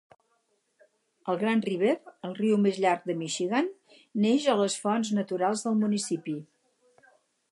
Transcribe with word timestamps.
El 1.33 1.37
Grand 1.43 1.67
River, 1.69 1.91
el 2.29 2.33
riu 2.39 2.55
més 2.63 2.79
llarg 2.85 3.05
de 3.11 3.17
Michigan, 3.21 3.69
neix 4.25 4.49
a 4.53 4.57
les 4.61 4.79
fonts 4.87 5.11
naturals 5.21 5.65
del 5.67 5.81
municipi. 5.83 6.37